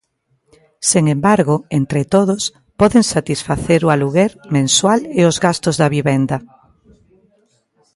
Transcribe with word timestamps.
Sen 0.89 1.05
embargo, 1.15 1.55
entre 1.79 2.01
todos, 2.15 2.41
poden 2.79 3.03
satisfacer 3.15 3.79
o 3.83 3.87
aluguer 3.95 4.31
mensual 4.57 4.99
e 5.19 5.21
os 5.29 5.37
gastos 5.45 5.75
da 5.81 5.91
vivenda. 5.97 6.37